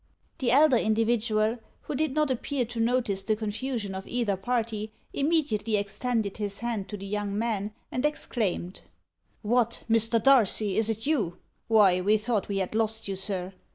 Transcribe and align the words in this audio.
The 0.39 0.49
elder 0.49 0.77
individual, 0.77 1.59
who 1.81 1.93
did 1.93 2.15
not 2.15 2.31
appear 2.31 2.65
to 2.65 2.79
notice 2.79 3.21
the 3.21 3.35
confusion 3.35 3.93
of 3.93 4.07
either 4.07 4.35
party, 4.35 4.91
immediately 5.13 5.75
extended 5.77 6.37
his 6.37 6.61
hand 6.61 6.89
to 6.89 6.97
the 6.97 7.05
young 7.05 7.37
man, 7.37 7.71
and 7.91 8.03
exclaimed: 8.03 8.81
"What! 9.43 9.83
Mr. 9.87 10.17
Darcy, 10.23 10.75
is 10.75 10.89
it 10.89 11.05
you? 11.05 11.37
Why, 11.67 12.01
we 12.01 12.17
thought 12.17 12.47
we 12.49 12.57
had 12.57 12.73
lost 12.73 13.07
you, 13.07 13.15
sir! 13.15 13.53